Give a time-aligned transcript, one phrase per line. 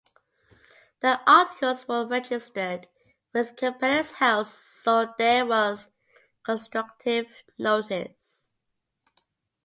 [1.01, 2.87] The articles were registered
[3.33, 5.91] with Companies House so there was
[6.41, 7.27] constructive
[7.59, 8.49] notice.